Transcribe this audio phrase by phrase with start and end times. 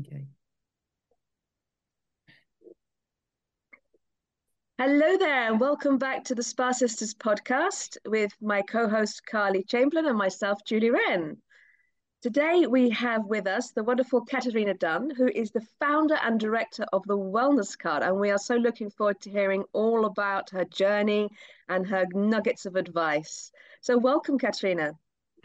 [0.00, 0.26] Okay.
[4.76, 9.62] Hello there, and welcome back to the Spa Sisters podcast with my co host Carly
[9.62, 11.36] Chamberlain and myself, Julie Wren.
[12.22, 16.86] Today, we have with us the wonderful Katerina Dunne, who is the founder and director
[16.92, 18.02] of the Wellness Card.
[18.02, 21.28] And we are so looking forward to hearing all about her journey
[21.68, 23.52] and her nuggets of advice.
[23.80, 24.94] So, welcome, Katerina.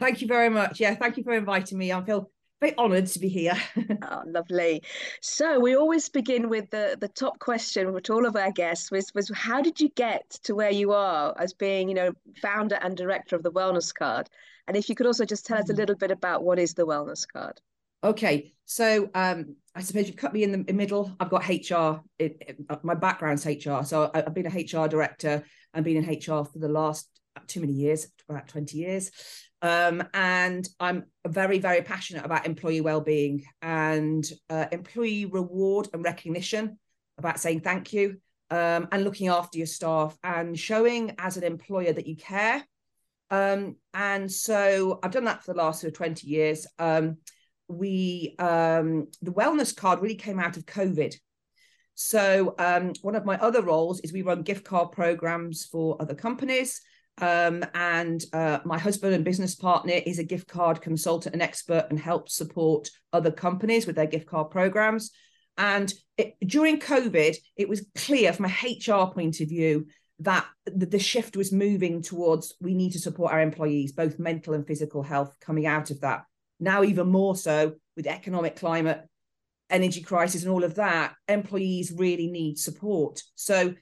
[0.00, 0.80] Thank you very much.
[0.80, 1.92] Yeah, thank you for inviting me.
[1.92, 3.56] I feel very honoured to be here.
[4.02, 4.82] oh, lovely.
[5.20, 9.12] So we always begin with the the top question with all of our guests was
[9.14, 12.96] was how did you get to where you are as being you know founder and
[12.96, 14.28] director of the Wellness Card,
[14.66, 15.78] and if you could also just tell us a mm.
[15.78, 17.60] little bit about what is the Wellness Card.
[18.02, 21.14] Okay, so um, I suppose you've cut me in the middle.
[21.20, 22.00] I've got HR.
[22.18, 26.04] It, it, uh, my background's HR, so I've been a HR director and been in
[26.04, 27.08] HR for the last
[27.46, 29.10] too many years, about twenty years.
[29.62, 36.78] Um, and I'm very, very passionate about employee well-being and uh, employee reward and recognition,
[37.18, 38.16] about saying thank you
[38.50, 42.64] um, and looking after your staff and showing as an employer that you care.
[43.30, 46.66] Um, and so I've done that for the last sort of 20 years.
[46.78, 47.18] Um,
[47.68, 51.14] we um, the wellness card really came out of COVID.
[51.94, 56.14] So um, one of my other roles is we run gift card programs for other
[56.14, 56.80] companies.
[57.20, 61.86] Um, and uh, my husband and business partner is a gift card consultant and expert
[61.90, 65.10] and helps support other companies with their gift card programs.
[65.58, 69.86] And it, during COVID, it was clear from a HR point of view
[70.20, 74.66] that the, shift was moving towards we need to support our employees, both mental and
[74.66, 76.24] physical health coming out of that.
[76.58, 79.02] Now, even more so with economic climate,
[79.70, 83.22] energy crisis, and all of that, employees really need support.
[83.34, 83.74] So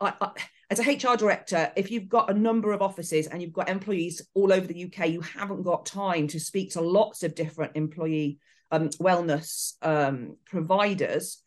[0.00, 0.30] I, I
[0.70, 4.22] as a HR director, if you've got a number of offices and you've got employees
[4.34, 8.38] all over the UK, you haven't got time to speak to lots of different employee
[8.70, 11.42] um, wellness um, providers.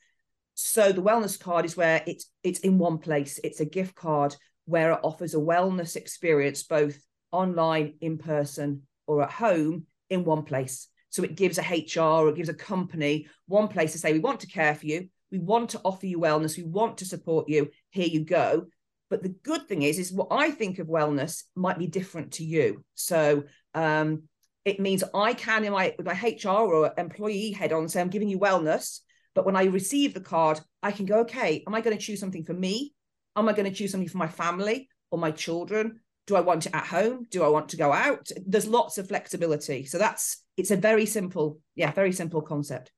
[0.53, 3.39] So the wellness card is where it's it's in one place.
[3.43, 6.97] It's a gift card where it offers a wellness experience both
[7.31, 10.87] online, in person, or at home in one place.
[11.09, 14.19] So it gives a HR or it gives a company one place to say, we
[14.19, 17.49] want to care for you, we want to offer you wellness, we want to support
[17.49, 17.69] you.
[17.89, 18.67] Here you go.
[19.09, 22.43] But the good thing is, is what I think of wellness might be different to
[22.43, 22.83] you.
[22.95, 24.23] So um,
[24.65, 28.09] it means I can, in my with my HR or employee head on, say I'm
[28.09, 28.99] giving you wellness.
[29.33, 32.19] But when I receive the card, I can go, okay, am I going to choose
[32.19, 32.93] something for me?
[33.35, 35.99] Am I going to choose something for my family or my children?
[36.25, 37.27] Do I want it at home?
[37.29, 38.29] Do I want to go out?
[38.45, 39.85] There's lots of flexibility.
[39.85, 42.91] So that's it's a very simple, yeah, very simple concept.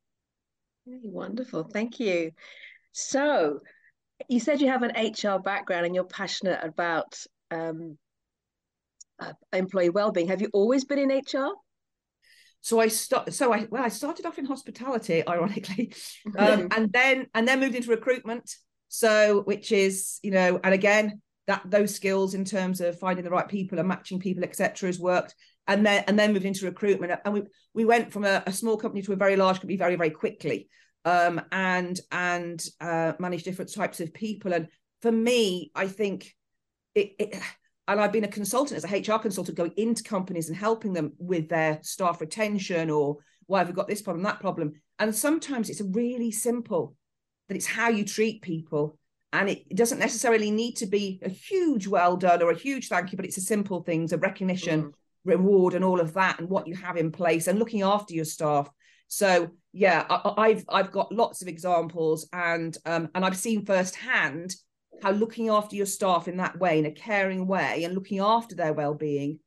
[0.86, 1.66] Wonderful.
[1.66, 2.32] Thank you.
[2.94, 3.60] So
[4.28, 7.18] you said you have an HR background and you're passionate about
[7.52, 7.98] um,
[9.20, 10.28] uh, employee well-being.
[10.28, 11.54] Have you always been in HR?
[12.62, 13.34] So I start.
[13.34, 15.94] So I well, I started off in hospitality, ironically,
[16.38, 18.54] um, and then and then moved into recruitment.
[18.90, 23.32] So which is you know, and again that those skills in terms of finding the
[23.32, 25.36] right people and matching people, etc., has worked.
[25.68, 27.44] And then and then moved into recruitment, and we
[27.76, 30.68] we went from a, a small company to a very large company very very quickly
[31.06, 34.54] um, and and uh, manage different types of people.
[34.54, 34.68] And
[35.02, 36.36] for me, I think
[36.96, 37.42] it, it,
[37.88, 41.14] and I've been a consultant as a HR consultant going into companies and helping them
[41.18, 43.18] with their staff retention or
[43.48, 44.74] why have we got this problem, that problem.
[45.00, 46.96] And sometimes it's really simple
[47.48, 48.98] that it's how you treat people.
[49.34, 53.12] And it, doesn't necessarily need to be a huge well done or a huge thank
[53.12, 54.94] you, but it's a simple things, a recognition, mm.
[55.24, 58.26] reward, and all of that, and what you have in place and looking after your
[58.26, 58.70] staff.
[59.10, 64.56] So yeah, I, have I've got lots of examples, and um, and I've seen firsthand
[65.02, 68.56] how looking after your staff in that way, in a caring way, and looking after
[68.56, 69.40] their well-being,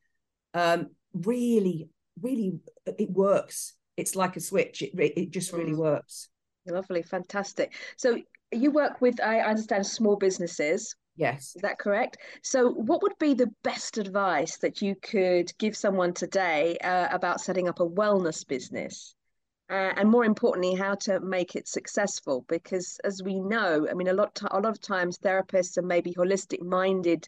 [0.55, 1.89] um, really,
[2.21, 3.75] really, it works.
[3.97, 4.83] It's like a switch.
[4.83, 5.79] It it just really mm.
[5.79, 6.29] works.
[6.67, 7.73] Lovely, fantastic.
[7.97, 8.19] So
[8.53, 10.95] you work with, I understand, small businesses.
[11.17, 11.55] Yes.
[11.55, 12.17] Is that correct?
[12.43, 17.41] So, what would be the best advice that you could give someone today uh, about
[17.41, 19.15] setting up a wellness business?
[19.73, 22.45] Uh, and more importantly, how to make it successful.
[22.47, 26.13] Because as we know, I mean, a lot, a lot of times therapists and maybe
[26.13, 27.27] holistic-minded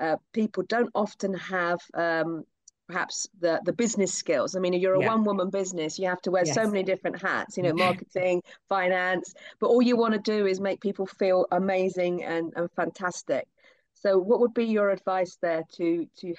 [0.00, 2.44] uh, people don't often have um,
[2.88, 4.56] perhaps the the business skills.
[4.56, 5.06] I mean, you're a yeah.
[5.06, 6.54] one-woman business; you have to wear yes.
[6.54, 7.56] so many different hats.
[7.56, 12.24] You know, marketing, finance, but all you want to do is make people feel amazing
[12.24, 13.46] and and fantastic.
[13.94, 16.34] So, what would be your advice there to to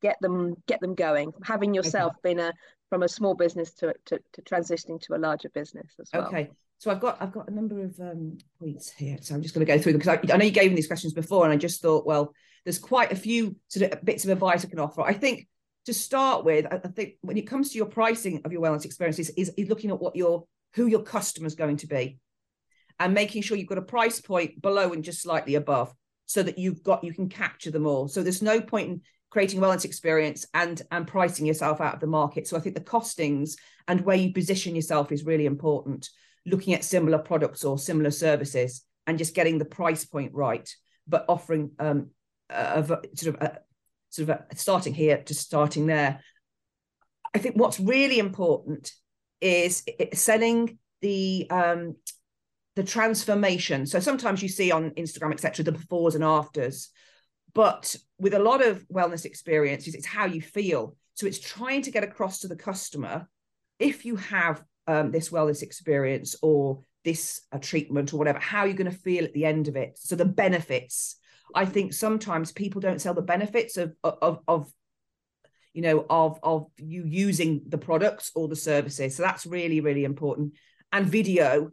[0.00, 1.32] get them get them going?
[1.42, 2.34] Having yourself okay.
[2.34, 2.52] been a
[2.90, 6.26] from a small business to, to, to transitioning to a larger business as well.
[6.26, 6.50] Okay.
[6.78, 9.18] So I've got I've got a number of um, points here.
[9.20, 10.76] So I'm just going to go through them because I, I, know you gave me
[10.76, 12.34] these questions before, and I just thought, well,
[12.64, 15.02] there's quite a few sort of bits of advice I can offer.
[15.02, 15.46] I think
[15.86, 19.30] to start with, I, think when it comes to your pricing of your wellness experiences,
[19.30, 20.44] is, is looking at what your
[20.74, 22.18] who your customer's going to be
[22.98, 25.92] and making sure you've got a price point below and just slightly above
[26.26, 29.00] so that you've got you can capture them all so there's no point in
[29.30, 32.46] creating wellness experience and and pricing yourself out of the market.
[32.46, 33.52] So i think the costings
[33.88, 36.10] and where you position yourself is really important.
[36.46, 40.68] Looking at similar products or similar services and just getting the price point right
[41.06, 42.10] but offering um
[42.50, 43.58] a, a sort of a,
[44.10, 46.20] sort of a, starting here to starting there.
[47.34, 48.92] I think what's really important
[49.40, 51.96] is selling the um
[52.76, 53.86] the transformation.
[53.86, 56.90] So sometimes you see on instagram etc the befores and afters
[57.54, 60.96] but with a lot of wellness experiences it's how you feel.
[61.14, 63.28] So it's trying to get across to the customer
[63.78, 68.66] if you have um, this wellness experience or this uh, treatment or whatever how are
[68.66, 69.98] you're going to feel at the end of it.
[69.98, 71.16] So the benefits.
[71.52, 74.72] I think sometimes people don't sell the benefits of of of
[75.72, 79.16] you know of of you using the products or the services.
[79.16, 80.54] So that's really really important.
[80.92, 81.70] And video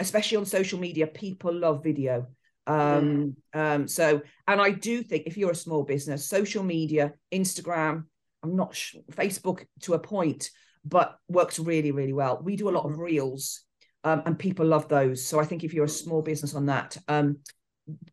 [0.00, 2.26] especially on social media people love video
[2.68, 8.04] um um so and i do think if you're a small business social media instagram
[8.42, 10.50] i'm not sure facebook to a point
[10.84, 12.40] but works really really well.
[12.42, 13.02] We do a lot of mm-hmm.
[13.02, 13.62] reels
[14.04, 15.24] um, and people love those.
[15.24, 17.38] So i think if you're a small business on that um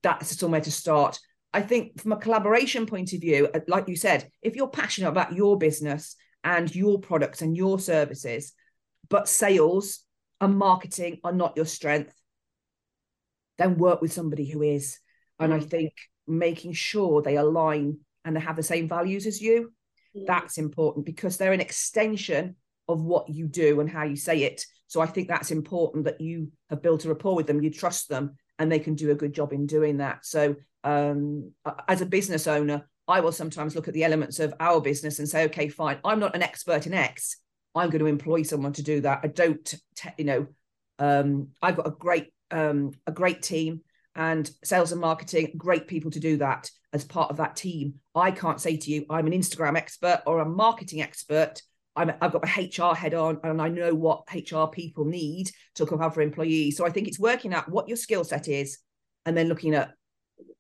[0.02, 1.20] that's somewhere to start.
[1.54, 5.10] I think from a collaboration point of view, uh, like you said, if you're passionate
[5.10, 8.54] about your business and your products and your services,
[9.10, 10.00] but sales
[10.42, 12.14] and marketing are not your strength,
[13.58, 15.00] then work with somebody who is.
[15.40, 15.58] And mm.
[15.58, 15.94] I think
[16.28, 19.72] making sure they align and they have the same values as you,
[20.16, 20.26] mm.
[20.26, 22.56] that's important because they're an extension
[22.88, 24.66] of what you do and how you say it.
[24.88, 28.10] So I think that's important that you have built a rapport with them, you trust
[28.10, 30.26] them, and they can do a good job in doing that.
[30.26, 31.52] So um,
[31.88, 35.28] as a business owner, I will sometimes look at the elements of our business and
[35.28, 37.38] say, okay, fine, I'm not an expert in X.
[37.74, 39.20] I'm going to employ someone to do that.
[39.24, 40.48] I don't, te- you know,
[40.98, 43.82] um, I've got a great, um, a great team
[44.16, 47.96] and sales and marketing, great people to do that as part of that team.
[48.16, 51.62] I can't say to you, I'm an Instagram expert or a marketing expert.
[51.96, 55.84] i have got my HR head on and I know what HR people need to
[55.84, 56.78] look after employees.
[56.78, 58.78] So I think it's working out what your skill set is
[59.26, 59.92] and then looking at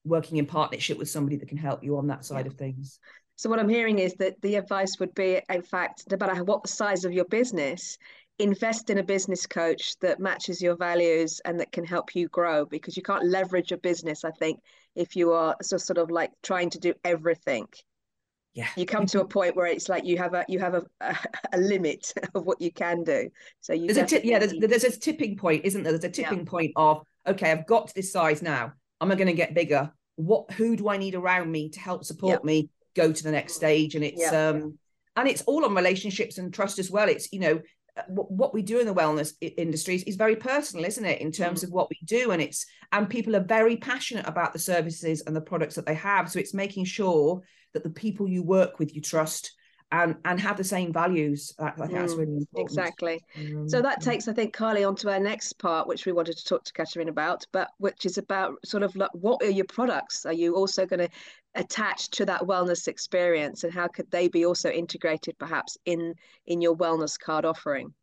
[0.03, 2.51] working in partnership with somebody that can help you on that side yeah.
[2.51, 2.99] of things.
[3.38, 6.63] So what I'm hearing is that the advice would be, in fact, no matter what
[6.63, 7.97] the size of your business,
[8.39, 12.65] invest in a business coach that matches your values and that can help you grow
[12.65, 14.59] because you can't leverage a business, I think,
[14.95, 17.67] if you are so sort of like trying to do everything.
[18.53, 18.67] Yeah.
[18.77, 21.17] You come to a point where it's like you have a you have a, a,
[21.53, 23.29] a limit of what you can do.
[23.59, 25.91] So you there's a yeah, there's, there's a tipping point, isn't there?
[25.91, 26.49] There's a tipping yeah.
[26.49, 29.91] point of okay, I've got to this size now am I going to get bigger?
[30.15, 33.53] What who do I need around me to help support me go to the next
[33.53, 33.95] stage?
[33.95, 34.77] And it's um
[35.17, 37.09] and it's all on relationships and trust as well.
[37.09, 37.61] It's you know
[38.07, 41.63] what we do in the wellness industries is very personal isn't it in terms mm.
[41.63, 45.36] of what we do and it's and people are very passionate about the services and
[45.36, 47.42] the products that they have so it's making sure
[47.74, 49.53] that the people you work with you trust
[49.92, 51.53] and and have the same values.
[51.59, 52.69] I think mm, that's really important.
[52.69, 53.21] Exactly.
[53.38, 56.38] Um, so that takes, I think, Carly, on to our next part, which we wanted
[56.38, 59.65] to talk to Catherine about, but which is about sort of like what are your
[59.65, 60.25] products?
[60.25, 61.09] Are you also going to
[61.55, 66.15] attach to that wellness experience, and how could they be also integrated, perhaps in
[66.45, 67.93] in your wellness card offering?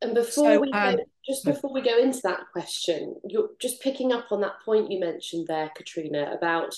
[0.00, 3.82] And before so, we um, go, just before we go into that question, you're just
[3.82, 6.74] picking up on that point you mentioned there, Katrina, about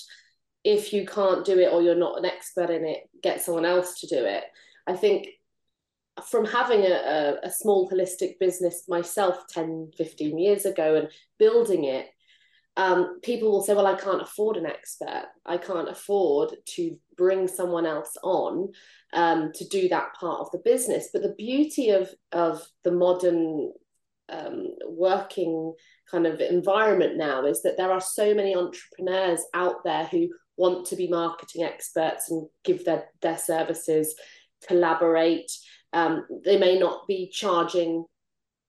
[0.63, 3.99] if you can't do it or you're not an expert in it, get someone else
[3.99, 4.43] to do it.
[4.87, 5.27] I think
[6.29, 6.93] from having a,
[7.43, 11.09] a, a, small holistic business myself 10, 15 years ago and
[11.39, 12.07] building it,
[12.77, 15.25] um, people will say, Well, I can't afford an expert.
[15.45, 18.71] I can't afford to bring someone else on
[19.13, 21.09] um, to do that part of the business.
[21.11, 23.71] But the beauty of, of the modern
[24.29, 25.73] um, working
[26.09, 30.85] kind of environment now is that there are so many entrepreneurs out there who want
[30.87, 34.15] to be marketing experts and give their, their services,
[34.67, 35.51] collaborate.
[35.91, 38.05] Um, they may not be charging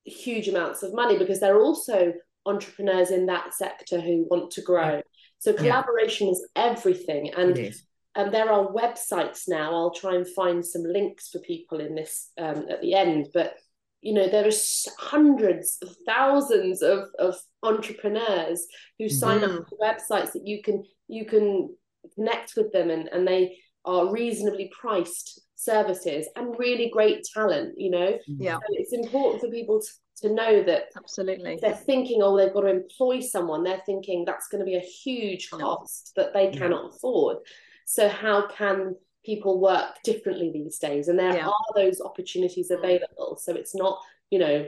[0.05, 2.13] huge amounts of money because they're also
[2.47, 5.03] entrepreneurs in that sector who want to grow.
[5.39, 6.33] So collaboration yeah.
[6.33, 7.33] is everything.
[7.35, 7.75] And
[8.15, 9.75] um, there are websites now.
[9.75, 13.29] I'll try and find some links for people in this um, at the end.
[13.35, 13.57] But
[14.03, 14.53] you know there are
[14.99, 18.67] hundreds of thousands of, of entrepreneurs
[18.99, 19.61] who sign mm.
[19.61, 21.75] up to websites that you can you can
[22.15, 27.91] connect with them and, and they are reasonably priced services and really great talent you
[27.91, 29.87] know yeah so it's important for people to,
[30.23, 34.49] to know that absolutely they're thinking oh they've got to employ someone they're thinking that's
[34.49, 36.89] going to be a huge cost that they cannot yeah.
[36.89, 37.39] afford
[37.85, 41.47] so how can people work differently these days and there yeah.
[41.47, 44.01] are those opportunities available so it's not
[44.31, 44.67] you know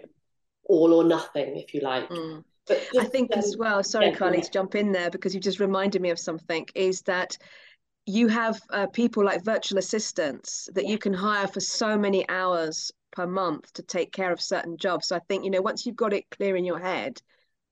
[0.67, 2.09] all or nothing, if you like.
[2.09, 2.45] Mm.
[2.67, 5.41] But I think um, as well, sorry, yeah, Carly, to jump in there because you
[5.41, 7.37] just reminded me of something, is that
[8.07, 10.91] you have uh, people like virtual assistants that yeah.
[10.91, 15.09] you can hire for so many hours per month to take care of certain jobs.
[15.09, 17.21] So I think, you know, once you've got it clear in your head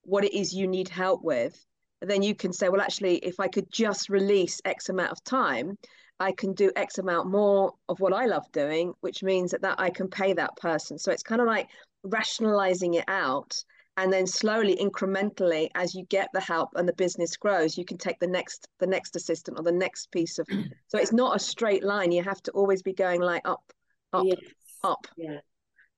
[0.03, 1.65] what it is you need help with,
[2.01, 5.79] then you can say, well, actually, if I could just release X amount of time,
[6.19, 9.79] I can do X amount more of what I love doing, which means that, that
[9.79, 10.99] I can pay that person.
[10.99, 11.69] So it's kind of like
[12.05, 13.63] rationalizing it out
[13.97, 17.99] and then slowly incrementally as you get the help and the business grows you can
[17.99, 20.47] take the next the next assistant or the next piece of
[20.89, 23.63] so it's not a straight line you have to always be going like up
[24.13, 24.39] up yes.
[24.85, 25.39] Up yeah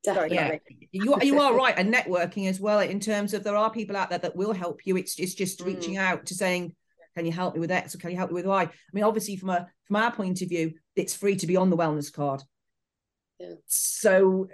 [0.05, 0.37] Definitely.
[0.37, 0.59] Yeah,
[0.93, 2.81] you you are right, and networking as well.
[2.81, 4.97] In terms of there are people out there that will help you.
[4.97, 5.67] It's it's just mm.
[5.67, 6.75] reaching out to saying,
[7.17, 9.05] "Can you help me with X or can you help me with Y?" I mean,
[9.05, 12.13] obviously, from a from our point of view, it's free to be on the wellness
[12.13, 12.43] card.
[13.41, 13.55] Yeah.
[13.67, 14.49] So,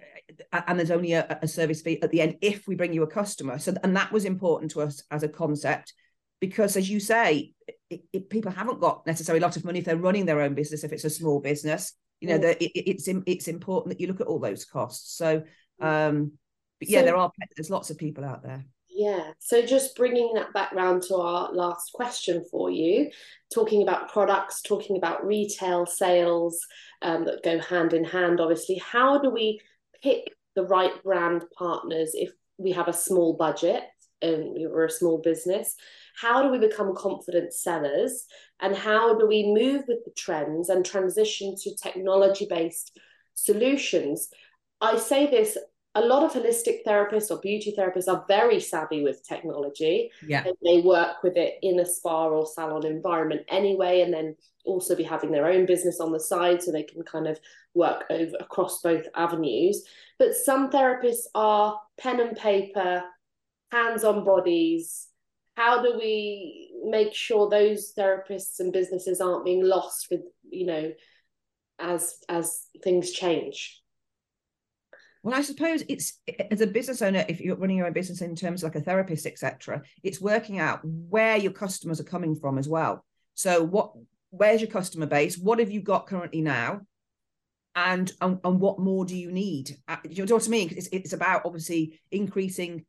[0.52, 3.08] and there's only a, a service fee at the end if we bring you a
[3.08, 3.58] customer.
[3.58, 5.92] So, and that was important to us as a concept
[6.40, 7.54] because, as you say,
[7.90, 10.54] it, it, people haven't got necessarily a lot of money if they're running their own
[10.54, 10.84] business.
[10.84, 14.20] If it's a small business, you know, that it, it's it's important that you look
[14.20, 15.16] at all those costs.
[15.16, 15.42] So,
[15.80, 16.32] um,
[16.78, 18.64] but yeah, so, there are there's lots of people out there.
[19.00, 19.32] Yeah.
[19.38, 23.10] So just bringing that back round to our last question for you,
[23.54, 26.60] talking about products, talking about retail sales
[27.00, 29.60] um, that go hand in hand, obviously, how do we
[30.02, 33.84] pick the right brand partners if we have a small budget
[34.20, 35.76] and we're a small business?
[36.20, 38.26] How do we become confident sellers?
[38.60, 42.98] And how do we move with the trends and transition to technology based
[43.34, 44.28] solutions?
[44.80, 45.56] I say this
[45.96, 50.10] a lot of holistic therapists or beauty therapists are very savvy with technology.
[50.24, 50.44] Yeah.
[50.46, 54.94] And they work with it in a spa or salon environment anyway, and then also
[54.94, 57.40] be having their own business on the side so they can kind of
[57.74, 59.84] work over across both avenues.
[60.18, 63.02] But some therapists are pen and paper,
[63.72, 65.08] hands on bodies.
[65.60, 70.92] How do we make sure those therapists and businesses aren't being lost with, you know,
[71.78, 73.78] as as things change?
[75.22, 76.18] Well, I suppose it's
[76.50, 79.26] as a business owner, if you're running your own business in terms like a therapist,
[79.26, 83.04] etc., it's working out where your customers are coming from as well.
[83.34, 83.92] So, what
[84.30, 85.36] where's your customer base?
[85.36, 86.80] What have you got currently now?
[87.74, 89.76] And and, and what more do you need?
[89.86, 90.72] Uh, you know what I mean?
[90.74, 92.86] It's, it's about obviously increasing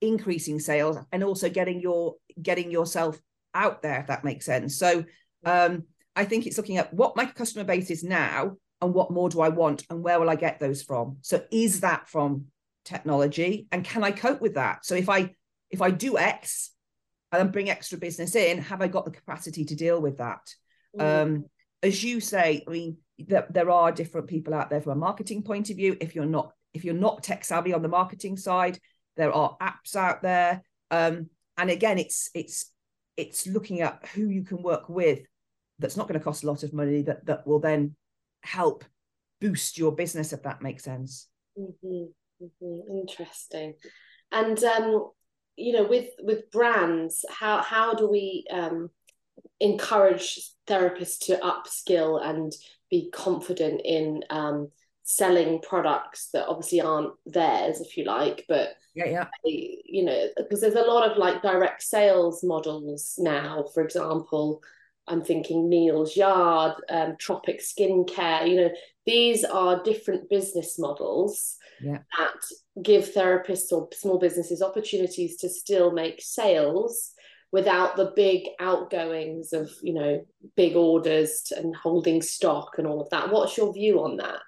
[0.00, 3.18] increasing sales and also getting your getting yourself
[3.54, 5.04] out there if that makes sense so
[5.44, 5.84] um
[6.14, 9.40] i think it's looking at what my customer base is now and what more do
[9.40, 11.18] I want and where will I get those from?
[11.22, 12.46] So is that from
[12.84, 14.84] technology and can I cope with that?
[14.84, 15.30] So if I
[15.70, 16.70] if I do X
[17.32, 20.54] and bring extra business in, have I got the capacity to deal with that?
[20.96, 21.22] Mm.
[21.22, 21.44] Um,
[21.82, 25.42] as you say, I mean, there, there are different people out there from a marketing
[25.42, 25.96] point of view.
[26.00, 28.78] If you're not if you're not tech savvy on the marketing side,
[29.16, 30.62] there are apps out there.
[30.90, 32.72] Um, and again, it's it's
[33.16, 35.20] it's looking at who you can work with
[35.78, 37.94] that's not going to cost a lot of money that that will then
[38.42, 38.84] help
[39.40, 42.04] boost your business if that makes sense mm-hmm,
[42.42, 42.98] mm-hmm.
[42.98, 43.74] interesting
[44.32, 45.10] and um
[45.56, 48.88] you know with with brands how how do we um
[49.60, 52.52] encourage therapists to upskill and
[52.90, 54.68] be confident in um
[55.08, 60.60] selling products that obviously aren't theirs if you like but yeah yeah you know because
[60.60, 64.60] there's a lot of like direct sales models now for example
[65.08, 68.48] I'm thinking Neal's Yard, um, Tropic Skincare.
[68.48, 68.70] You know,
[69.04, 71.98] these are different business models yeah.
[72.18, 77.12] that give therapists or small businesses opportunities to still make sales
[77.52, 83.10] without the big outgoings of you know big orders and holding stock and all of
[83.10, 83.30] that.
[83.30, 84.40] What's your view on that?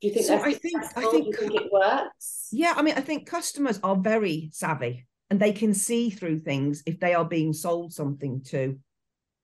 [0.00, 0.26] Do you think?
[0.26, 2.48] So I think I think, think it works.
[2.52, 6.82] Yeah, I mean, I think customers are very savvy and they can see through things
[6.86, 8.78] if they are being sold something to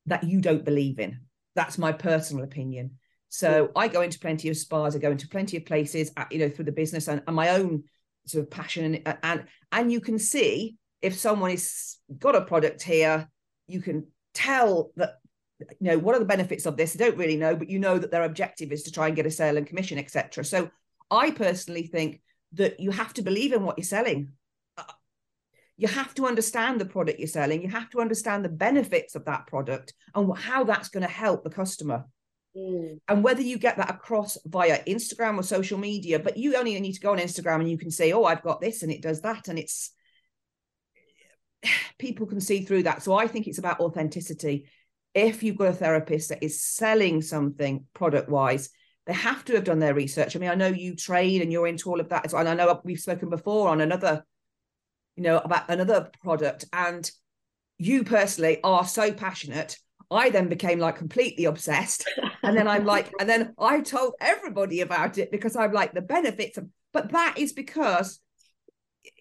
[0.06, 1.20] that you don't believe in.
[1.54, 2.92] That's my personal opinion.
[3.28, 6.38] So I go into plenty of spas, I go into plenty of places, uh, you
[6.38, 7.84] know, through the business and, and my own
[8.26, 12.82] sort of passion and, and and you can see if someone has got a product
[12.82, 13.28] here,
[13.66, 15.14] you can tell that
[15.80, 16.94] you know what are the benefits of this.
[16.94, 19.26] I don't really know, but you know that their objective is to try and get
[19.26, 20.44] a sale and commission, etc.
[20.44, 20.70] So
[21.10, 22.20] I personally think
[22.54, 24.32] that you have to believe in what you're selling
[25.82, 29.24] you have to understand the product you're selling you have to understand the benefits of
[29.24, 32.04] that product and how that's going to help the customer
[32.56, 32.98] mm.
[33.08, 36.92] and whether you get that across via instagram or social media but you only need
[36.92, 39.22] to go on instagram and you can say oh i've got this and it does
[39.22, 39.90] that and it's
[41.98, 44.68] people can see through that so i think it's about authenticity
[45.14, 48.70] if you've got a therapist that is selling something product wise
[49.06, 50.36] they have to have done their research.
[50.36, 52.80] I mean, I know you trade and you're into all of that, and I know
[52.84, 54.24] we've spoken before on another,
[55.16, 57.10] you know, about another product, and
[57.78, 59.76] you personally are so passionate.
[60.10, 62.08] I then became like completely obsessed,
[62.42, 66.02] and then I'm like, and then I told everybody about it because I'm like the
[66.02, 66.68] benefits of.
[66.92, 68.20] But that is because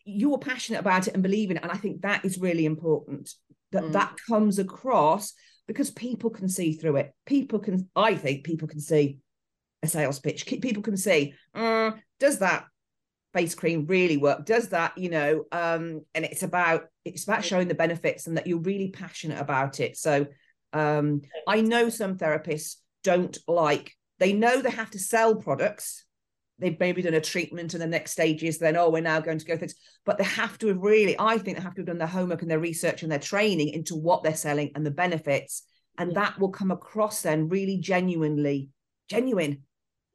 [0.05, 3.31] you're passionate about it and believe in it, and I think that is really important.
[3.71, 3.93] That mm.
[3.93, 5.33] that comes across
[5.71, 7.13] because people can see through it.
[7.25, 9.19] People can, I think, people can see
[9.81, 10.45] a sales pitch.
[10.45, 12.65] People can see, uh, does that
[13.33, 14.45] face cream really work?
[14.45, 15.45] Does that, you know?
[15.49, 19.79] Um, and it's about it's about showing the benefits and that you're really passionate about
[19.79, 19.95] it.
[19.95, 20.27] So
[20.73, 22.75] um, I know some therapists
[23.05, 23.95] don't like.
[24.19, 26.03] They know they have to sell products.
[26.61, 29.39] They've maybe done a treatment, and the next stage is then, oh, we're now going
[29.39, 29.75] to go things.
[30.05, 32.41] But they have to have really, I think, they have to have done their homework
[32.41, 35.63] and their research and their training into what they're selling and the benefits,
[35.97, 36.21] and yeah.
[36.21, 38.69] that will come across then really genuinely
[39.09, 39.63] genuine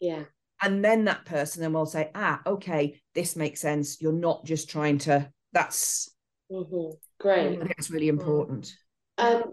[0.01, 0.25] yeah.
[0.63, 4.01] And then that person then will say, ah, okay, this makes sense.
[4.01, 6.11] You're not just trying to, that's
[6.51, 6.97] mm-hmm.
[7.21, 7.47] great.
[7.47, 8.75] I think it's really important.
[9.19, 9.53] Um,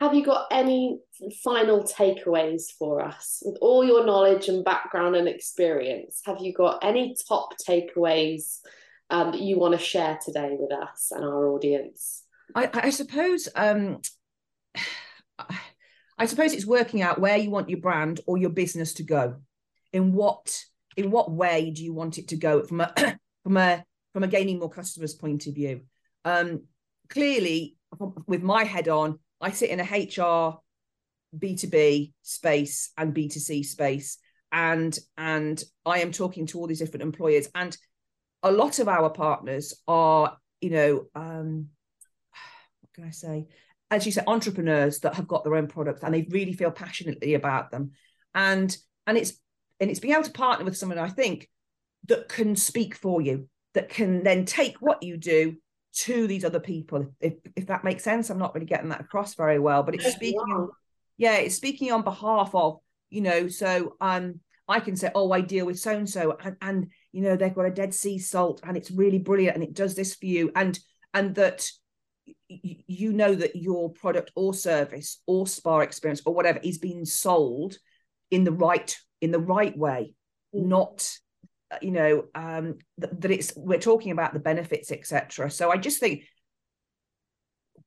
[0.00, 1.00] have you got any
[1.44, 6.22] final takeaways for us with all your knowledge and background and experience?
[6.24, 8.58] Have you got any top takeaways
[9.10, 12.24] um, that you want to share today with us and our audience?
[12.54, 14.00] I, I suppose um,
[16.18, 19.36] I suppose it's working out where you want your brand or your business to go
[19.92, 20.56] in what
[20.96, 22.92] in what way do you want it to go from a
[23.42, 25.80] from a from a gaining more customers point of view
[26.24, 26.62] um
[27.08, 27.76] clearly
[28.26, 30.58] with my head on i sit in a hr
[31.36, 34.18] b2b space and b2c space
[34.50, 37.76] and and i am talking to all these different employers and
[38.42, 41.68] a lot of our partners are you know um
[42.92, 43.46] what can i say?
[43.90, 47.34] As you said entrepreneurs that have got their own products and they really feel passionately
[47.34, 47.92] about them.
[48.34, 48.74] And
[49.06, 49.34] and it's
[49.80, 51.48] and it's being able to partner with someone I think
[52.08, 55.56] that can speak for you, that can then take what you do
[55.94, 57.14] to these other people.
[57.20, 60.12] If if that makes sense, I'm not really getting that across very well, but it's
[60.12, 60.70] speaking, on,
[61.16, 62.78] yeah, it's speaking on behalf of
[63.10, 63.48] you know.
[63.48, 67.22] So um, I can say, oh, I deal with so and so, and and you
[67.22, 70.14] know they've got a Dead Sea salt, and it's really brilliant, and it does this
[70.14, 70.78] for you, and
[71.14, 71.68] and that
[72.48, 77.76] you know that your product or service or spa experience or whatever is being sold
[78.30, 80.14] in the right in the right way,
[80.54, 80.64] mm.
[80.64, 81.08] not
[81.80, 85.50] you know um, th- that it's we're talking about the benefits, etc.
[85.50, 86.24] So I just think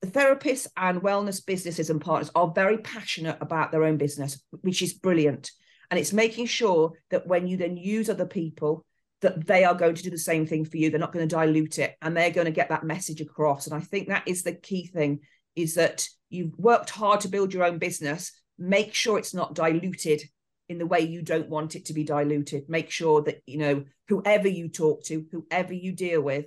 [0.02, 4.82] the therapists and wellness businesses and partners are very passionate about their own business, which
[4.82, 5.52] is brilliant.
[5.92, 8.86] And it's making sure that when you then use other people,
[9.22, 10.90] that they are going to do the same thing for you.
[10.90, 13.66] They're not going to dilute it and they're going to get that message across.
[13.66, 15.22] And I think that is the key thing
[15.56, 18.32] is that you've worked hard to build your own business.
[18.58, 20.22] Make sure it's not diluted
[20.70, 22.70] in the way you don't want it to be diluted.
[22.70, 26.46] Make sure that, you know, whoever you talk to, whoever you deal with,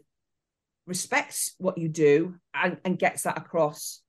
[0.86, 4.00] respects what you do and, and gets that across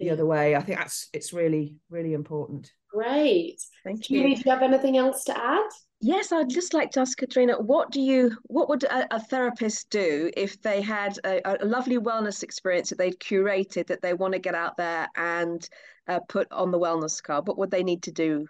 [0.00, 0.56] the other way.
[0.56, 2.70] I think that's it's really, really important.
[2.90, 3.60] Great.
[3.84, 4.22] Thank you.
[4.22, 5.68] Julie, do you have anything else to add?
[6.00, 9.88] Yes, I'd just like to ask Katrina, what do you, what would a, a therapist
[9.88, 14.34] do if they had a, a, lovely wellness experience that they'd curated that they want
[14.34, 15.66] to get out there and
[16.06, 17.46] uh, put on the wellness card?
[17.46, 18.46] What would they need to do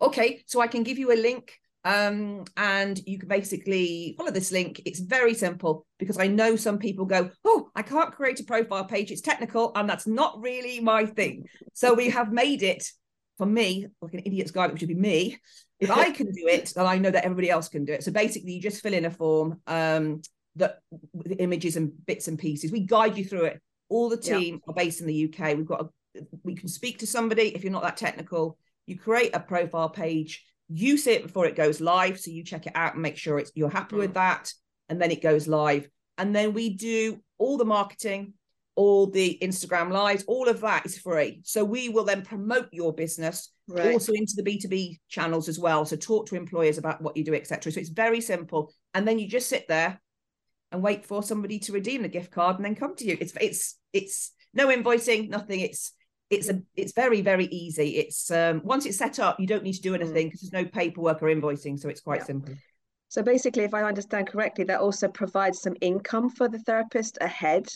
[0.00, 4.52] okay, so I can give you a link um, and you can basically follow this
[4.52, 4.82] link.
[4.84, 8.84] It's very simple because I know some people go, Oh, I can't create a profile
[8.84, 9.10] page.
[9.10, 11.46] It's technical and that's not really my thing.
[11.72, 12.90] So we have made it
[13.38, 15.38] for me, like an idiot's guide, which would be me.
[15.80, 18.02] If I can do it, then I know that everybody else can do it.
[18.02, 20.22] So basically, you just fill in a form um,
[20.56, 20.80] that
[21.12, 22.72] with images and bits and pieces.
[22.72, 23.62] We guide you through it.
[23.88, 24.72] All the team yeah.
[24.72, 25.56] are based in the UK.
[25.56, 28.58] We've got a, we can speak to somebody if you're not that technical
[28.88, 32.18] you create a profile page, you see it before it goes live.
[32.18, 34.00] So you check it out and make sure it's you're happy mm.
[34.00, 34.52] with that.
[34.88, 35.88] And then it goes live.
[36.16, 38.32] And then we do all the marketing,
[38.74, 41.42] all the Instagram lives, all of that is free.
[41.44, 43.92] So we will then promote your business right.
[43.92, 45.84] also into the B2B channels as well.
[45.84, 47.70] So talk to employers about what you do, etc.
[47.70, 48.72] So it's very simple.
[48.94, 50.00] And then you just sit there
[50.72, 53.18] and wait for somebody to redeem the gift card and then come to you.
[53.20, 55.60] It's it's it's no invoicing, nothing.
[55.60, 55.92] It's
[56.30, 57.96] it's a it's very very easy.
[57.96, 60.00] It's um once it's set up you don't need to do mm.
[60.00, 62.26] anything because there's no paperwork or invoicing so it's quite yeah.
[62.26, 62.54] simple.
[63.08, 67.68] So basically if i understand correctly that also provides some income for the therapist ahead.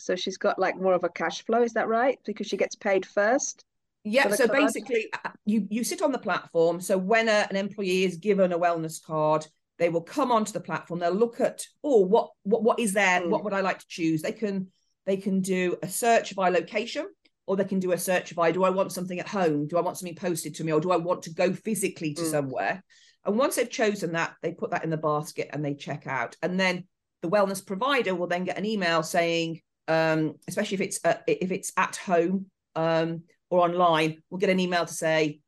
[0.00, 2.18] So she's got like more of a cash flow is that right?
[2.24, 3.64] Because she gets paid first
[4.04, 4.58] yeah so card?
[4.58, 6.80] basically uh, you you sit on the platform.
[6.80, 9.46] So when a, an employee is given a wellness card
[9.78, 11.00] they will come onto the platform.
[11.00, 13.20] They'll look at oh what what what is there?
[13.20, 13.28] Mm.
[13.28, 14.22] what would i like to choose?
[14.22, 14.68] They can
[15.06, 17.06] they can do a search by location
[17.48, 19.66] or they can do a search by do I want something at home?
[19.66, 20.72] Do I want something posted to me?
[20.72, 22.30] Or do I want to go physically to mm.
[22.30, 22.84] somewhere?
[23.24, 26.36] And once they've chosen that, they put that in the basket and they check out.
[26.42, 26.84] And then
[27.22, 31.50] the wellness provider will then get an email saying, um, especially if it's uh, if
[31.50, 35.40] it's at home um, or online, we'll get an email to say,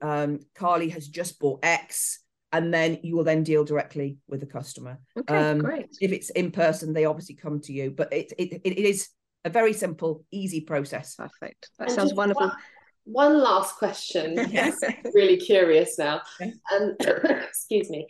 [0.00, 2.20] um, Carly has just bought X,
[2.52, 5.00] and then you will then deal directly with the customer.
[5.18, 5.88] Okay, um, great.
[6.00, 9.08] If it's in person, they obviously come to you, but it it, it is
[9.44, 11.14] a very simple, easy process.
[11.16, 11.70] Perfect.
[11.78, 12.48] That and sounds wonderful.
[13.04, 14.34] One, one, last question.
[14.50, 14.78] yes.
[15.14, 16.22] really curious now.
[16.40, 18.08] And excuse me.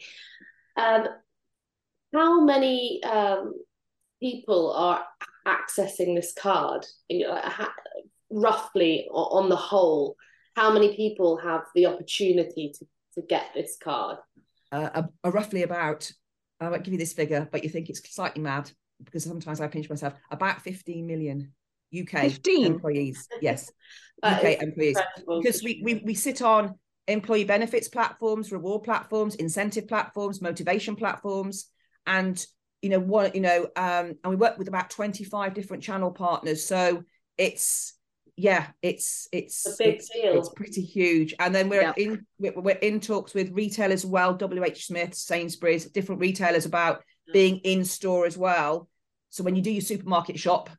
[0.77, 1.07] Um,
[2.13, 3.55] how many um,
[4.21, 5.05] people are
[5.47, 6.87] accessing this card?
[7.09, 7.41] You know,
[8.31, 10.17] roughly on the whole,
[10.57, 14.19] how many people have the opportunity to, to get this card?
[14.73, 16.11] Uh, roughly about,
[16.61, 18.71] I won't give you this figure, but you think it's slightly mad
[19.05, 21.53] because sometimes I pinch myself, about 15 million
[21.99, 22.67] UK 15?
[22.67, 23.29] employees.
[23.41, 23.71] Yes,
[24.23, 24.99] UK employees.
[25.27, 26.75] Because we, we, we sit on
[27.09, 31.67] employee benefits platforms, reward platforms, incentive platforms, motivation platforms,
[32.07, 32.45] and
[32.83, 36.65] you know what you know um and we work with about 25 different channel partners
[36.65, 37.03] so
[37.37, 37.95] it's
[38.37, 41.93] yeah it's it's a big it's, deal it's pretty huge and then we're yeah.
[41.97, 47.59] in we're in talks with retailers as well wh smith sainsbury's different retailers about being
[47.59, 48.89] in store as well.
[49.31, 50.71] So when you do your supermarket shop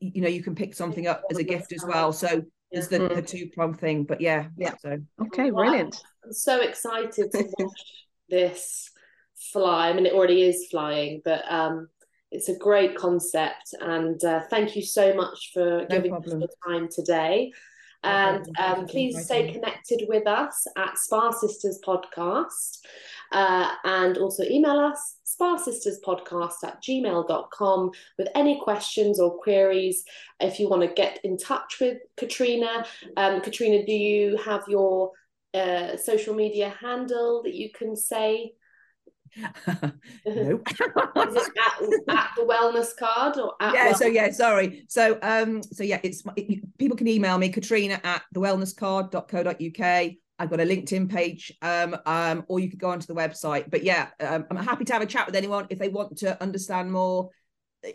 [0.00, 2.12] you know you can pick something up as a gift as well.
[2.12, 4.74] So there's the, the two prong thing but yeah yeah.
[4.80, 4.98] so.
[5.20, 5.96] Okay brilliant.
[6.24, 7.82] I'm so excited to watch
[8.28, 8.90] this
[9.52, 9.88] fly.
[9.88, 11.88] I mean it already is flying but um
[12.32, 13.74] it's a great concept.
[13.80, 16.42] And uh, thank you so much for no giving problem.
[16.42, 17.52] us your time today.
[18.04, 22.78] And um, please stay connected with us at Spa Sisters Podcast.
[23.32, 30.04] Uh, and also email us spasisterspodcast at gmail.com with any questions or queries.
[30.40, 32.84] If you want to get in touch with Katrina,
[33.16, 35.12] um, Katrina, do you have your
[35.54, 38.52] uh, social media handle that you can say?
[39.66, 39.82] no.
[40.26, 40.60] at, at,
[42.36, 43.94] the wellness card or yeah?
[43.94, 44.84] So yeah, sorry.
[44.88, 50.12] So um, so yeah, it's it, people can email me Katrina at the wellness thewellnesscard.co.uk.
[50.42, 53.70] I've got a LinkedIn page, um, um, or you could go onto the website.
[53.70, 56.40] But yeah, um, I'm happy to have a chat with anyone if they want to
[56.42, 57.30] understand more.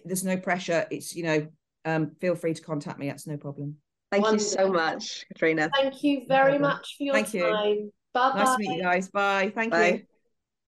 [0.06, 0.88] There's no pressure.
[0.90, 1.48] It's you know,
[1.84, 3.08] um, feel free to contact me.
[3.08, 3.76] That's no problem.
[4.14, 4.46] Thank Wonderful.
[4.46, 5.70] you so much, Katrina.
[5.76, 7.66] Thank you very no much for your Thank time.
[7.66, 7.92] You.
[8.14, 8.32] Bye.
[8.34, 9.10] Nice to meet you guys.
[9.10, 9.52] Bye.
[9.54, 9.90] Thank Bye.
[9.90, 10.17] you.